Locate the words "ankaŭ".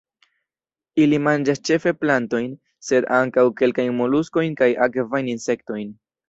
3.19-3.45